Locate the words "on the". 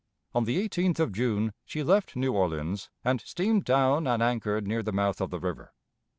0.33-0.67